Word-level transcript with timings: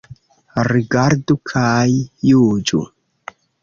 Rigardu 0.69 1.37
kaj 1.53 1.87
juĝu. 2.33 2.85